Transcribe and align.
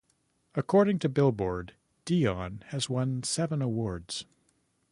According 0.55 0.97
to 0.99 1.09
"Billboard", 1.09 1.75
Dion 2.05 2.63
has 2.69 2.89
won 2.89 3.21
seven 3.21 3.61
awards. 3.61 4.25